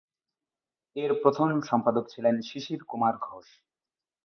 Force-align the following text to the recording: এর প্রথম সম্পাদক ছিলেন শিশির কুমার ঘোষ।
এর 0.95 1.11
প্রথম 1.21 1.47
সম্পাদক 1.61 2.05
ছিলেন 2.13 2.35
শিশির 2.41 2.81
কুমার 2.83 3.15
ঘোষ। 3.17 3.47